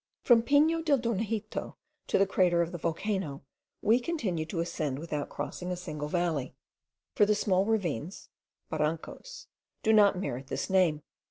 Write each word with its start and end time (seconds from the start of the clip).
From 0.23 0.41
Pino 0.41 0.81
del 0.81 0.97
Dornajito 0.97 1.75
to 2.07 2.17
the 2.17 2.25
crater 2.25 2.63
of 2.63 2.71
the 2.71 2.79
volcano 2.79 3.43
we 3.83 3.99
continued 3.99 4.49
to 4.49 4.59
ascend 4.59 4.97
without 4.97 5.29
crossing 5.29 5.69
a 5.69 5.75
single 5.77 6.07
valley; 6.07 6.55
for 7.13 7.23
the 7.23 7.35
small 7.35 7.65
ravines 7.65 8.29
(barancos) 8.71 9.45
do 9.83 9.93
not 9.93 10.17
merit 10.17 10.47
this 10.47 10.71
name. 10.71 11.03